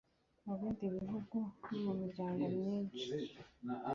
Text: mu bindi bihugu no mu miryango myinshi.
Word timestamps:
mu 0.45 0.53
bindi 0.59 0.85
bihugu 0.97 1.37
no 1.69 1.77
mu 1.83 1.93
miryango 2.01 2.43
myinshi. 2.57 3.05